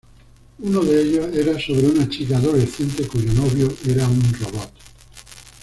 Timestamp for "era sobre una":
1.31-2.09